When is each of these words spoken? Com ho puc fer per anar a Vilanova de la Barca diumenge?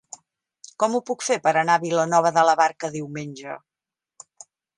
Com 0.83 0.95
ho 0.95 1.01
puc 1.09 1.25
fer 1.27 1.37
per 1.47 1.53
anar 1.61 1.75
a 1.75 1.81
Vilanova 1.83 2.33
de 2.39 2.47
la 2.49 2.57
Barca 2.63 2.91
diumenge? 2.97 3.59